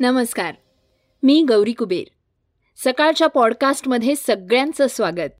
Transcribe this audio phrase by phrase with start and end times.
[0.00, 0.54] नमस्कार.
[1.22, 2.04] मी गौरी कुबेर.
[2.84, 5.30] सकाळच्या पॉडकास्टमध्ये सगळ्यांचं स्वागत.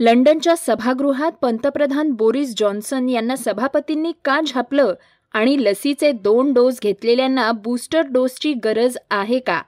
[0.00, 4.94] लंडनच्या सभागृहात पंतप्रधान बोरिस जॉन्सन यांना सभापतींनी का झापलं
[5.32, 9.62] आणि लसीचे दोन डोस घेतलेल्यांना बूस्टर डोसची गरज आहे का?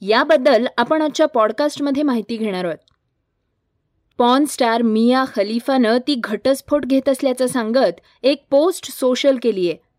[0.00, 2.78] याबद्दल आपण आजच्या पॉडकास्टमध्ये माहिती घेणार आहोत.
[4.18, 9.91] पॉन स्टार मिया खलिफानं ती घटस्फोट घेत असल्याचं सांगत एक पोस्ट सोशल केली आहे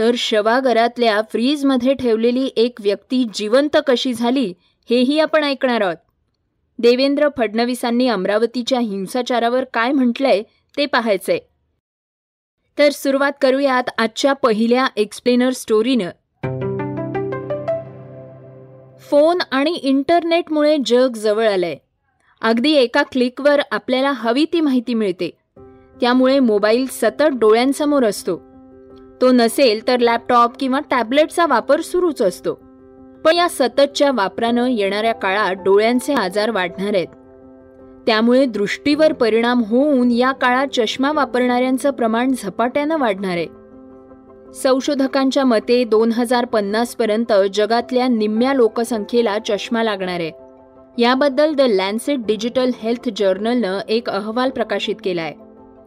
[0.00, 4.54] तर शवागरातल्या फ्रीजमध्ये ठेवलेली एक व्यक्ती जिवंत कशी झाली
[4.90, 5.96] हेही आपण ऐकणार आहोत.
[6.78, 10.42] देवेंद्र फडणवीसांनी अमरावतीच्या हिंसाचारावर काय म्हटलंय
[10.76, 11.38] ते पाहायचंय.
[12.78, 16.10] तर सुरुवात करूयात आजच्या पहिल्या एक्सप्लेनर स्टोरीनं.
[19.00, 21.76] फोन आणि इंटरनेटमुळे जग जवळ आलंय.
[22.40, 25.30] अगदी एका क्लिकवर आपल्याला हवी ती माहिती मिळते.
[26.00, 28.49] त्यामुळे मोबाईल सतत डोळ्यांसमोर असतो.
[29.20, 32.54] तो नसेल तर लॅपटॉप किंवा टॅबलेटचा वापर सुरूच असतो.
[33.24, 37.06] पण या सततच्या वापरानं येणाऱ्या काळात डोळ्यांचे आजार वाढणार आहेत.
[38.06, 43.46] त्यामुळे दृष्टीवर परिणाम होऊन या काळात चष्मा वापरणाऱ्यांचं प्रमाण झपाट्यानं वाढणार आहे.
[44.52, 50.32] संशोधकांच्या मते दोन हजार पन्नास पर्यंत जगातल्या निम्म्या लोकसंख्येला चष्मा लागणार आहे.
[50.98, 55.32] याबद्दल द लॅन्सेट डिजिटल हेल्थ जर्नलनं एक अहवाल प्रकाशित केलाय.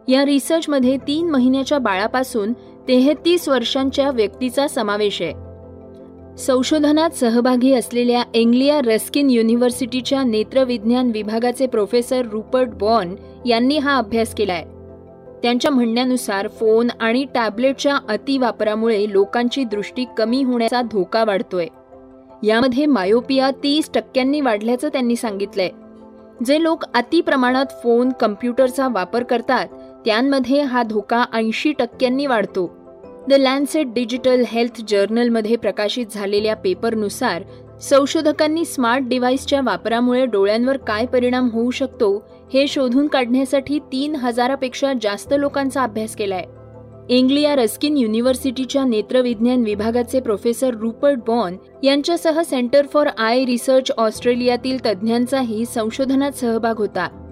[0.08, 2.54] या रिसर्चमध्ये तीन महिन्याच्या बाळापासून
[2.88, 5.34] तेहतीस वर्षांच्या व्यक्तीचा समावेश आहे.
[6.38, 14.64] संशोधनात सहभागी असलेल्या एंग्लिया रस्किन युनिव्हर्सिटीच्या नेत्रविज्ञान विभागाचे प्रोफेसर रुपर्ट बॉन यांनी हा अभ्यास केलाय.
[15.44, 21.68] त्यांच्या म्हणण्यानुसार फोन आणि टॅबलेटच्या अतिवापरामुळे लोकांची दृष्टी कमी होण्याचा धोका वाढतोय.
[22.44, 25.70] यामध्ये मायोपिया तीस टक्क्यांनी वाढल्याचं त्यांनी सांगितलंय.
[26.46, 29.68] जे लोक अति प्रमाणात फोन कम्प्युटरचा वापर करतात
[30.06, 32.68] त्यांमध्ये हा धोका ऐंशी टक्क्यांनी वाढतो.
[33.30, 37.44] द लँडसेट डिजिटल हेल्थ जर्नलमध्ये प्रकाशित झालेल्या पेपरनुसार
[37.82, 45.34] संशोधकांनी स्मार्ट डिव्हाइसच्या वापरामुळे डोळ्यांवर काय परिणाम होऊ शकतो हे शोधून काढण्यासाठी तीन हजारापेक्षा जास्त
[45.38, 46.44] लोकांचा अभ्यास केलाय.
[47.10, 55.66] इंग्लिया रस्किन युनिव्हर्सिटीच्या नेत्रविज्ञान विभागाचे प्रोफेसर रुपर्ट बॉन यांच्यासह सेंटर फॉर आय रिसर्च ऑस्ट्रेलियातील तज्ज्ञांचाही
[55.66, 57.23] संशोधनात सहभाग होता.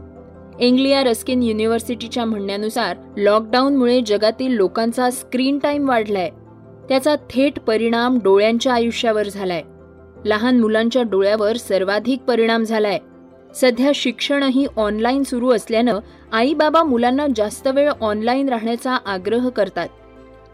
[0.62, 6.30] इंग्लिया रस्किन युनिव्हर्सिटीच्या म्हणण्यानुसार लॉकडाऊनमुळे जगातील लोकांचा स्क्रीन टाईम वाढलाय.
[6.90, 9.62] त्याचा थेट परिणाम डोळ्यांच्या आयुष्यावर झालाय.
[10.26, 13.00] लहान मुलांच्या डोळ्यावर सर्वाधिक परिणाम झालाय.
[13.56, 16.00] सध्या शिक्षणही ऑनलाईन सुरू असल्यानं
[16.32, 19.88] आई बाबा मुलांना जास्त वेळ ऑनलाईन राहण्याचा आग्रह करतात.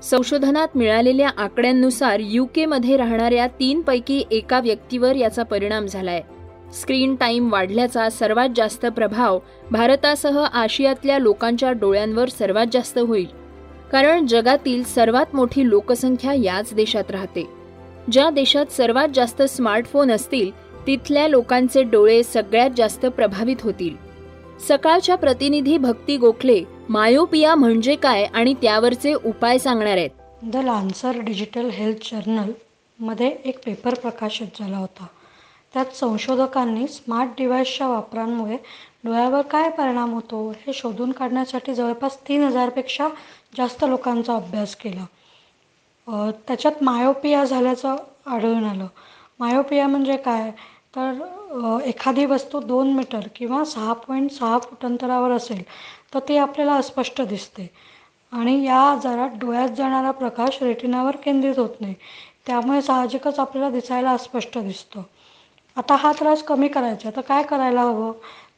[0.03, 6.21] संशोधनात मिळालेल्या आकड्यांनुसारमध्ये राहणाऱ्या तीनपैकी एका व्यक्तीवर याचा परिणाम झालाय.
[6.73, 9.39] स्क्रीन टाईम वाढल्याचा सर्वात जास्त प्रभाव
[9.71, 13.27] भारतासह आशियातल्या लोकांच्या डोळ्यांवर सर्वात जास्त होईल.
[13.91, 17.47] कारण जगातील सर्वात मोठी लोकसंख्या याच देशात राहते.
[18.11, 20.51] ज्या देशात सर्वात जास्त स्मार्टफोन असतील
[20.87, 23.95] तिथल्या लोकांचे डोळे सगळ्यात जास्त प्रभावित होतील.
[24.67, 30.09] सकाळच्या प्रतिनिधी भक्ती गोखले मायोपिया म्हणजे काय आणि त्यावरचे उपाय सांगणार आहेत?
[30.43, 35.07] द लान्सर डिजिटल हेल्थ जर्नलमध्ये एक पेपर प्रकाशित झाला होता.
[35.73, 38.57] त्यात संशोधकांनी स्मार्ट डिव्हाइसच्या वापरांमुळे
[39.05, 43.07] डोळ्यावर काय परिणाम होतो हे शोधून काढण्यासाठी जवळपास तीन हजारपेक्षा
[43.57, 45.05] जास्त लोकांचा अभ्यास केला.
[46.47, 47.95] त्याच्यात मायोपिया झाल्याचं
[48.25, 48.87] आढळून आलं.
[49.39, 50.51] मायोपिया म्हणजे काय?
[50.95, 55.61] तर एखादी वस्तू दोन मीटर किंवा सहा पॉईंट सहा फूट अंतरावर असेल
[56.13, 57.69] तर ती आपल्याला अस्पष्ट दिसते.
[58.31, 61.93] आणि या आजारात डोळ्यात जाणारा प्रकाश रेटिनावर केंद्रित होत नाही.
[62.47, 65.01] त्यामुळे साहजिकच आपल्याला दिसायला अस्पष्ट दिसतं.
[65.77, 68.11] आता हा त्रास कमी करायचा तर काय करायला हवं?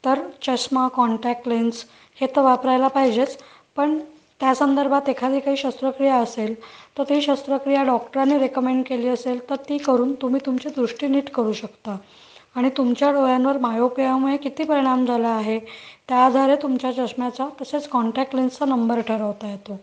[0.05, 1.85] तर चष्मा कॉन्टॅक्ट लेन्स
[2.21, 3.37] हे तर वापरायला पाहिजेच.
[3.77, 3.97] पण
[4.39, 6.53] त्या संदर्भात एखादी काही शस्त्रक्रिया असेल
[6.97, 11.53] तर ती शस्त्रक्रिया डॉक्टरांनी रेकमेंड केली असेल तर ती करून तुम्ही तुमची दृष्टी नीट करू
[11.53, 11.97] शकता.
[12.55, 15.59] आणि तुमच्या डोळ्यांवर मायोपियामुळे किती परिणाम झाला आहे
[16.07, 19.79] त्या आधारे तुमच्या चष्म्याचा तसेच कॉन्टॅक्ट लेन्सचा नंबर ठरवता येतो.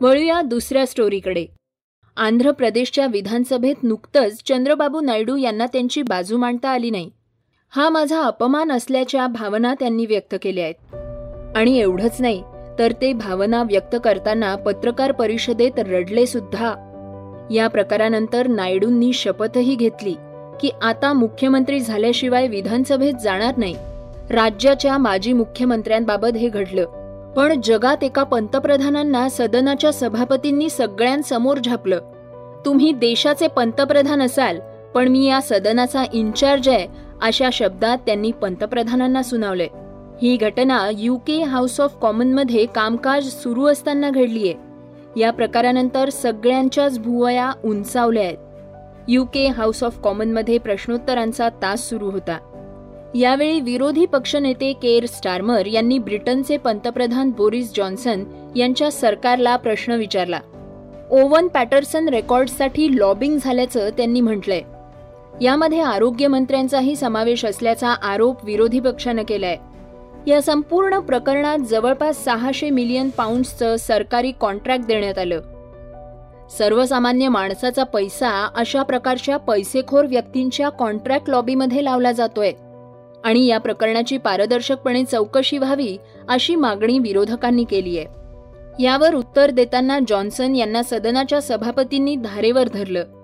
[0.00, 1.46] वळूया दुसऱ्या स्टोरीकडे
[2.16, 7.10] आंध्र प्रदेशच्या विधानसभेत नुकतंच चंद्रबाबू नायडू यांना त्यांची बाजू मांडता आली नाही.
[7.70, 10.94] हा माझा अपमान असल्याच्या भावना त्यांनी व्यक्त केल्या आहेत.
[11.56, 12.42] आणि एवढंच नाही
[12.78, 16.74] तर ते भावना व्यक्त करताना पत्रकार परिषदेत रडले सुद्धा.
[17.50, 20.14] या प्रकारानंतर नायडूंनी शपथही घेतली
[20.60, 23.74] की आता मुख्यमंत्री झाल्याशिवाय विधानसभेत जाणार नाही.
[24.30, 26.95] राज्याच्या माजी मुख्यमंत्र्यांबाबत हे घडलं.
[27.36, 31.98] पण जगात एका पंतप्रधानांना सदनाच्या सभापतींनी सगळ्यांसमोर झापलं.
[32.64, 34.58] तुम्ही देशाचे पंतप्रधान असाल
[34.94, 36.86] पण मी या सदनाचा इन्चार्ज आहे
[37.22, 39.68] अशा शब्दात त्यांनी पंतप्रधानांना सुनावले
[40.22, 44.52] ही घटना युके हाऊस ऑफ कॉमनमध्ये कामकाज सुरू असताना घडलीय.
[45.20, 48.36] या प्रकारानंतर सगळ्यांच्याच भुवया उंचावल्या आहेत.
[49.08, 52.38] युके हाऊस ऑफ कॉमनमध्ये प्रश्नोत्तरांचा तास सुरू होता.
[53.16, 58.24] यावेळी विरोधी पक्षनेते केर स्टार्मर यांनी ब्रिटनचे पंतप्रधान बोरिस जॉन्सन
[58.56, 60.40] यांच्या सरकारला प्रश्न विचारला.
[61.10, 64.60] ओवन पॅटर्सन रेकॉर्डसाठी लॉबिंग झाल्याचं त्यांनी म्हटलंय.
[65.44, 69.56] यामध्ये आरोग्यमंत्र्यांचाही समावेश असल्याचा आरोप विरोधी पक्षानं केलाय.
[70.26, 75.40] या संपूर्ण प्रकरणात जवळपास सहाशे मिलियन पाऊंड्सचं सरकारी कॉन्ट्रॅक्ट देण्यात आलं.
[76.58, 82.52] सर्वसामान्य माणसाचा पैसा अशा प्रकारच्या पैसेखोर व्यक्तींच्या कॉन्ट्रॅक्ट लॉबीमध्ये लावला जातोय.
[83.26, 85.96] आणि या प्रकरणाची पारदर्शकपणे चौकशी व्हावी
[86.28, 93.14] अशी मागणी विरोधकांनी केली आहे यावर उत्तर देताना जॉन्सन यांना सदनाच्या सभापतींनी धारेवर धरलं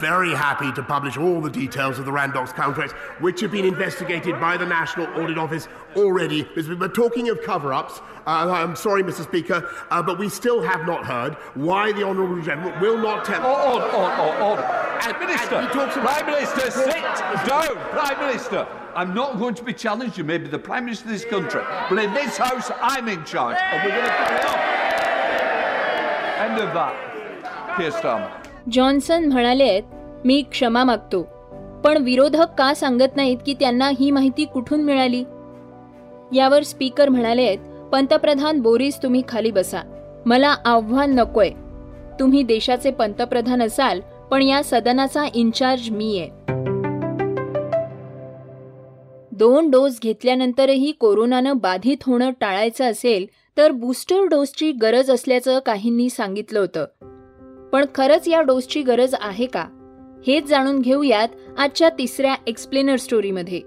[0.00, 2.92] very happy to publish all the details of the Randox contracts,
[3.26, 6.40] which have been investigated by the National Audit Office already.
[6.54, 8.02] We're talking of cover ups.
[8.26, 9.24] Uh, I'm sorry, Mr.
[9.30, 11.38] Speaker, uh, but we still have not heard
[11.68, 13.42] why the Honourable Gentleman will not tell.
[13.46, 14.85] Order, order, order.
[15.04, 17.04] And, Minister, and about- Prime Minister, sit
[17.48, 17.74] down.
[17.90, 20.16] Prime Minister, I'm not going to be challenged.
[20.18, 23.24] You may be the Prime Minister of this country, but in this House, I'm in
[23.24, 24.58] charge, and we're going to carry on.
[26.46, 26.94] End of that.
[27.76, 28.30] Keir Starmer.
[28.72, 29.80] Johnson म्हणाले
[30.24, 31.22] मी क्षमा मागतो
[31.84, 35.22] पण विरोधक का सांगत नाहीत की त्यांना ही माहिती कुठून मिळाली
[36.32, 37.54] यावर स्पीकर म्हणाले
[37.92, 39.82] पंतप्रधान बोरिस तुम्ही खाली बसा
[40.26, 41.50] मला आव्हान नकोय
[42.20, 46.30] तुम्ही देशाचे पंतप्रधान असाल पण या सदनाचा इन्चार्ज मी आहे
[49.32, 53.26] दोन डोस घेतल्यानंतरही कोरोनानं बाधित होणं टाळायचं असेल
[53.56, 56.84] तर बूस्टर डोसची गरज असल्याचं काहींनी सांगितलं होतं.
[57.72, 59.64] पण खरंच या डोसची गरज आहे का?
[60.26, 61.28] हेच जाणून घेऊयात
[61.58, 63.60] आजच्या तिसऱ्या एक्सप्लेनर स्टोरीमध्ये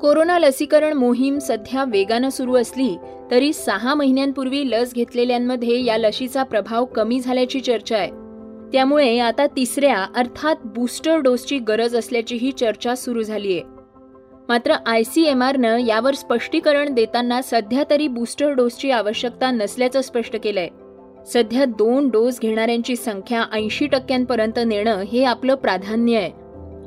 [0.00, 2.96] कोरोना लसीकरण मोहीम सध्या वेगानं सुरू असली
[3.30, 8.19] तरी सहा महिन्यांपूर्वी लस घेतलेल्यांमध्ये या लशीचा प्रभाव कमी झाल्याची चर्चा आहे.
[8.72, 13.62] त्यामुळे आता तिसऱ्या अर्थात बूस्टर डोसची गरज असल्याचीही चर्चा सुरू झाली आहे
[14.48, 20.36] मात्र आय सी एम आरनं यावर स्पष्टीकरण देताना सध्या तरी बूस्टर डोसची आवश्यकता नसल्याचं स्पष्ट
[20.44, 20.68] केलंय.
[21.26, 26.30] सध्या दोन डोस घेणाऱ्यांची संख्या ऐंशी टक्क्यांपर्यंत नेणं हे आपलं प्राधान्य आहे.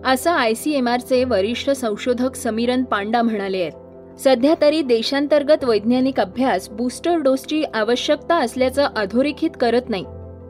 [0.05, 4.19] असं आय सी एम आरचे वरिष्ठ संशोधक समीरन पांडा म्हणाले आहेत.
[4.19, 10.05] सध्या तरी देशांतर्गत वैज्ञानिक अभ्यास बूस्टर डोसची आवश्यकता असल्याचं अधोरेखित करत नाही.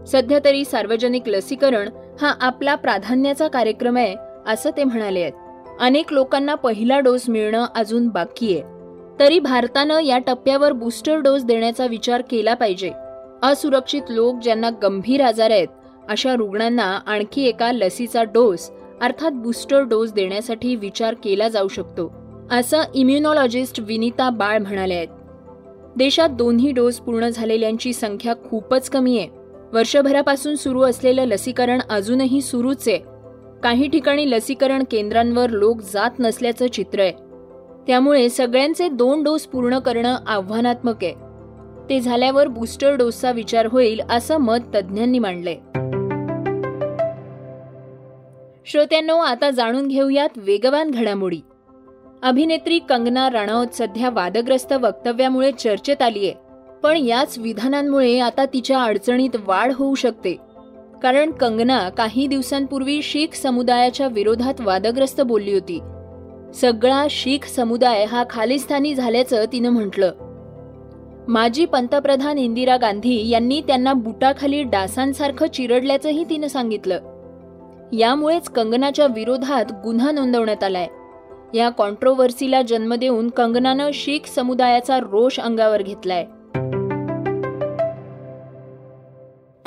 [0.08, 1.90] सध्या तरी सार्वजनिक लसीकरण
[2.22, 4.16] हा आपला प्राधान्याचा कार्यक्रम आहे
[4.48, 5.34] असं ते म्हणाले आहेत.
[5.80, 8.64] अनेक लोकांना पहिला डोस मिळणं अजून बाकी आहे.
[9.20, 12.92] तरी भारतानं या टप्प्यावर बूस्टर डोस देण्याचा विचार केला पाहिजे.
[13.44, 15.68] असुरक्षित लोक ज्यांना गंभीर आजार आहेत
[16.10, 18.70] अशा रुग्णांना आणखी एका लसीचा डोस
[19.02, 22.12] अर्थात बूस्टर डोस देण्यासाठी विचार केला जाऊ शकतो
[22.52, 25.08] असं इम्युनॉलॉजिस्ट विनिता बाळ म्हणाल्या आहेत.
[25.98, 29.43] देशात दोन्ही डोस पूर्ण झालेल्यांची संख्या खूपच कमी आहे.
[29.74, 32.88] वर्षभरापासून सुरू असलेलं लसीकरण अजूनही सुरूच.
[32.88, 32.98] आहे
[33.64, 37.12] काही ठिकाणी लसीकरण केंद्रांवर लोक जात नसल्याचं चित्र आहे.
[37.88, 41.14] त्यामुळे सगळ्यांचे दोन डोस पूर्ण करणं आव्हानात्मक आहे.
[41.90, 45.56] ते झाल्यावर बूस्टर डोसचा विचार होईल असं मत तज्ज्ञांनी मांडलंय.
[48.66, 51.40] श्रोत्यांनो आता जाणून घेऊयात वेगवान घडामोडी.
[52.24, 56.43] अभिनेत्री कंगना राणौत सध्या वादग्रस्त वक्तव्यामुळे चर्चेत आलीये.
[56.84, 60.38] पण याच विधानांमुळे आता तिच्या अडचणीत वाढ होऊ शकते.
[61.04, 65.80] कारण कंगना काही दिवसांपूर्वी शीख समुदायाच्या विरोधात वादग्रस्त बोलली होती.
[66.54, 70.12] सगळा शीख समुदाय हा खालिस्थानी झाल्याचं तिनं म्हटलं.
[71.28, 77.00] माजी पंतप्रधान इंदिरा गांधी यांनी त्यांना बुटाखाली डासांसारखं चिरडल्याचंही तिनं सांगितलं.
[77.94, 80.88] यामुळेच कंगनाच्या विरोधात गुन्हा नोंदवण्यात आलाय.
[81.54, 86.26] या कॉन्ट्रोवर्सीला जन्म देऊन कंगनानं शीख समुदायाचा रोष अंगावर घेतलाय.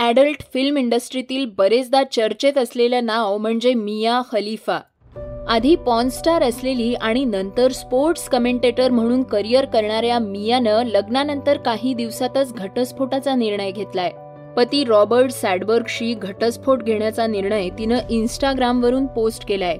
[0.06, 4.80] ॲडल्ट फिल्म इंडस्ट्रीतील बरेचदा चर्चेत असलेलं नाव म्हणजे मिया खलिफा.
[5.48, 13.34] आधी पॉनस्टार असलेली आणि नंतर स्पोर्ट्स कमेंटेटर म्हणून करिअर करणाऱ्या मियानं लग्नानंतर काही दिवसातच घटस्फोटाचा
[13.34, 14.10] निर्णय घेतलाय.
[14.56, 19.76] पती रॉबर्ट सॅडबर्गशी घटस्फोट घेण्याचा निर्णय तिनं इन्स्टाग्रामवरून पोस्ट केलाय.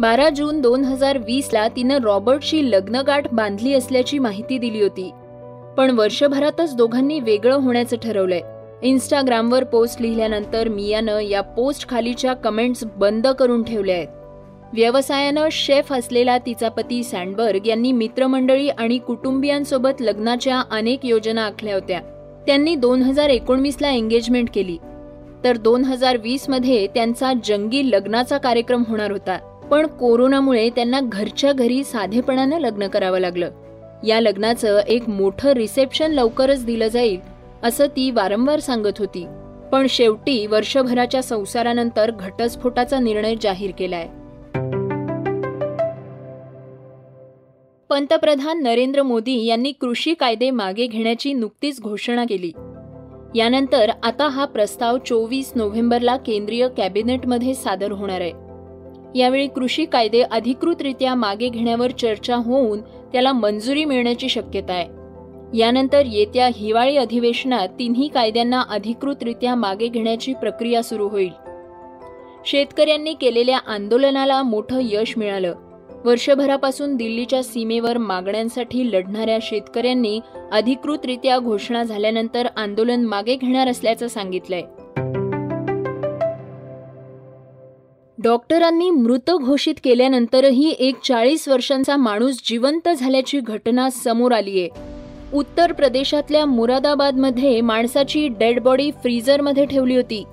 [0.00, 5.10] बारा जून दोन हजार वीसला तिनं रॉबर्टशी लग्नगाठ बांधली असल्याची माहिती दिली होती.
[5.76, 8.40] पण वर्षभरातच दोघांनी वेगळं होण्याचं ठरवलंय.
[8.82, 14.08] इन्स्टाग्रामवर पोस्ट लिहिल्यानंतर मियानं या पोस्ट खालीच्या कमेंट्स बंद करून ठेवल्या आहेत.
[14.72, 22.00] व्यवसायानं शेफ असलेला तिचा पती सँडबर्ग यांनी मित्रमंडळी आणि कुटुंबियांसोबत लग्नाच्या अनेक योजना आखल्या होत्या.
[22.46, 24.78] त्यांनी दोन हजार एकोणवीसला एंगेजमेंट केली.
[25.44, 29.38] तर दोन हजार वीसमध्ये त्यांचा जंगी लग्नाचा कार्यक्रम होणार होता.
[29.70, 33.50] पण कोरोनामुळे त्यांना घरच्या घरी साधेपणानं लग्न करावं लागलं.
[34.06, 37.31] या लग्नाचं एक मोठं रिसेप्शन लवकरच दिलं जाईल.
[37.62, 39.26] असं ती वारंवार सांगत होती.
[39.72, 44.08] पण शेवटी वर्षभराच्या संसारानंतर घटस्फोटाचा निर्णय जाहीर केलाय.
[47.88, 52.52] पंतप्रधान नरेंद्र मोदी यांनी कृषी कायदे मागे घेण्याची नुकतीच घोषणा केली.
[53.34, 58.32] यानंतर आता हा प्रस्ताव चोवीस नोव्हेंबरला केंद्रीय कॅबिनेटमध्ये सादर होणार आहे.
[59.18, 65.01] यावेळी कृषी कायदे अधिकृतरित्या मागे घेण्यावर चर्चा होऊन त्याला मंजुरी मिळण्याची शक्यता आहे.
[65.54, 71.30] यानंतर येत्या हिवाळी अधिवेशनात तिन्ही कायद्यांना अधिकृतरित्या मागे घेण्याची प्रक्रिया सुरू होईल.
[72.46, 75.54] शेतकऱ्यांनी केलेल्या आंदोलनाला मोठं यश मिळालं.
[76.04, 80.20] वर्षभरापासून दिल्लीच्या सीमेवर मागण्यांसाठी लढणाऱ्या शेतकऱ्यांनी
[80.52, 84.62] अधिकृतरित्या घोषणा झाल्यानंतर आंदोलन मागे घेणार असल्याचं सांगितलंय.
[88.22, 94.91] डॉक्टरांनी मृत घोषित केल्यानंतरही एक चाळीस वर्षांचा माणूस जिवंत झाल्याची घटना समोर आलीये.
[95.34, 100.24] उत्तर प्रदेशातल्या मुरादाबादमध्ये माणसाची डेड बॉडी फ्रीझरमध्ये ठेवली होती.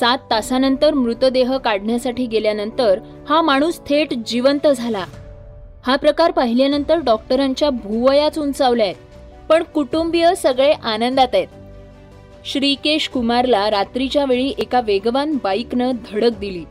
[0.00, 5.04] सात तासानंतर मृतदेह काढण्यासाठी गेल्यानंतर हा माणूस थेट जिवंत झाला.
[5.86, 8.96] हा प्रकार पाहिल्यानंतर डॉक्टरांच्या भुवयाच उंचावल्या आहेत
[9.48, 11.46] पण कुटुंबीय सगळे आनंदात आहेत.
[12.44, 16.64] श्रीकेश कुमारला रात्रीच्या वेळी एका वेगवान बाईकनं धडक दिली.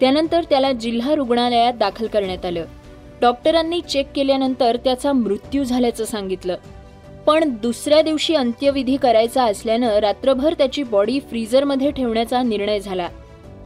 [0.00, 2.64] त्यानंतर त्याला जिल्हा रुग्णालयात दाखल करण्यात आलं.
[3.20, 6.56] डॉक्टरांनी चेक केल्यानंतर त्याचा मृत्यू झाल्याचं सांगितलं.
[7.30, 13.08] पण दुसऱ्या दिवशी अंत्यविधी करायचा असल्यानं रात्रभर त्याची बॉडी फ्रीझरमध्ये ठेवण्याचा निर्णय झाला.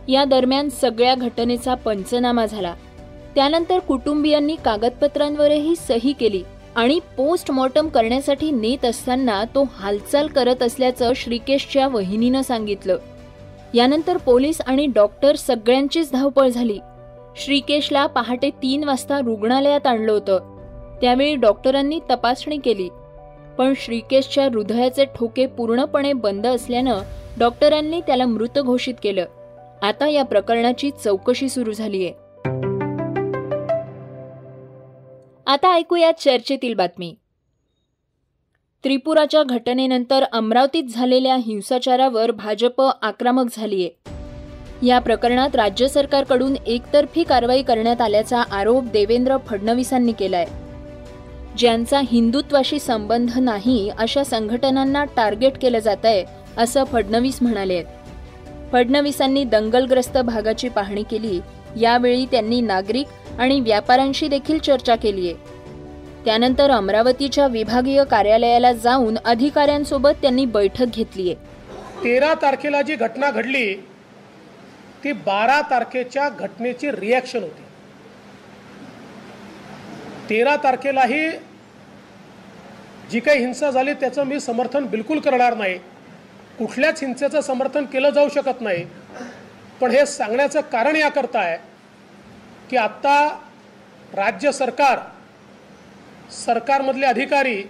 [0.09, 2.75] या दरम्यान सगळ्या घटनेचा पंचनामा झाला.
[3.35, 6.42] त्यानंतर कुटुंबियांनी कागदपत्रांवरही सही केली
[6.76, 12.99] आणि पोस्टमॉर्टम करण्यासाठी नेत असताना तो हालचाल करत असल्याचं श्रीकेशच्या वहिनीनं सांगितलं.
[13.75, 16.78] यानंतर पोलीस आणि डॉक्टर सगळ्यांचीच धावपळ झाली.
[17.37, 20.38] श्रीकेशला पहाटे तीन वाजता रुग्णालयात आणलं होतं.
[21.00, 22.88] त्यावेळी डॉक्टरांनी तपासणी केली.
[23.58, 26.99] पण श्रीकेशच्या हृदयाचे ठोके पूर्णपणे बंद असल्यानं
[27.38, 29.25] डॉक्टरांनी त्याला मृत घोषित केलं.
[29.82, 32.08] आता या प्रकरणाची चौकशी सुरू झालीय.
[35.46, 37.14] आता ऐकूया चर्चेतील बातमी.
[38.84, 43.88] त्रिपुराच्या घटनेनंतर अमरावतीत झालेल्या हिंसाचारावर भाजप आक्रमक झालीय.
[44.87, 50.46] या प्रकरणात राज्य सरकारकडून एकतर्फी कारवाई करण्यात आल्याचा आरोप देवेंद्र फडणवीसांनी केलाय.
[51.58, 56.25] ज्यांचा हिंदुत्वाशी संबंध नाही अशा संघटनांना टार्गेट केलं जात आहे
[56.56, 57.82] असं फडणवीस म्हणाले.
[58.73, 61.40] फडणवीसांनी दंगलग्रस्त भागाची पाहणी केली.
[61.80, 65.52] यावेळी त्यांनी नागरिक आणि व्यापाऱ्यांशी देखील चर्चा केली आहे
[66.25, 73.75] त्यानंतर अमरावतीच्या विभागीय कार्यालयाला जाऊन अधिकाऱ्यांसोबत त्यांनी बैठक घेतली आहे तेरा तारखेला जी घटना घडली
[75.04, 77.62] ती बारा तारखेच्या घटनेची रिॲक्शन होती.
[80.31, 81.28] तेरा तारखेलाही
[83.11, 85.78] जी काही हिंसा झाली त्याचं मी समर्थन बिलकुल करणार नाही.
[86.59, 88.85] कुठल्याच हिंसेचं समर्थन केलं जाऊ शकत नाही.
[89.81, 91.57] पण हे सांगण्याचं कारण याकरता आहे
[92.71, 93.16] की आत्ता
[94.14, 94.99] राज्य सरकार
[96.33, 97.62] सरकारमधले अधिकारी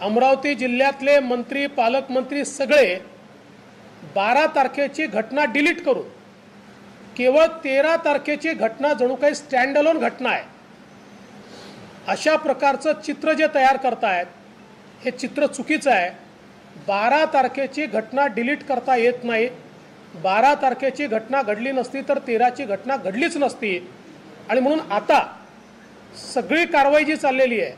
[0.00, 2.94] अमरावती जिल्ह्यातले मंत्री पालकमंत्री सगळे
[4.14, 6.08] बारा तारखेची घटना डिलीट करून
[7.16, 10.42] केवळ तेरा तारखेची घटना जणू काही स्टँड अलोन घटना आहे.
[12.08, 14.26] अशा प्रकारचं चित्र जे तयार करतायत
[15.04, 16.10] हे चित्र चुकीचं आहे.
[16.86, 19.48] बारा तारखेची घटना डिलीट करता येत नाही.
[20.22, 23.78] बारा तारखेची घटना घडली नसती तर तेराची घटना घडलीच नसती.
[24.48, 25.22] आणि म्हणून आता
[26.34, 27.74] सगळी कारवाई जी चाललेली आहे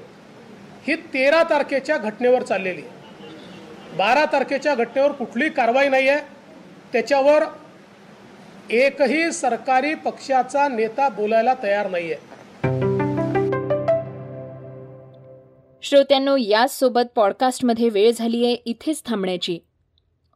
[0.87, 3.97] ही तेरा तारखेच्या घटनेवर चाललेली आहे.
[3.97, 6.21] बारा तारखेच्या घटनेवर कुठलीही कारवाई नाही आहे.
[6.93, 7.45] त्याच्यावर
[8.71, 12.34] एकही सरकारी पक्षाचा नेता बोलायला तयार नाही आहे.
[15.85, 19.59] श्रोत्यांनो याचसोबत पॉडकास्टमध्ये वेळ झाली आहे इथेच थांबण्याची.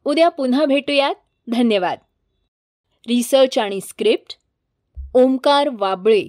[0.04, 1.14] उद्या पुन्हा भेटूयात.
[1.50, 1.98] धन्यवाद.
[3.08, 4.38] रिसर्च आणि स्क्रिप्ट
[5.14, 6.28] ओंकार वाबळे.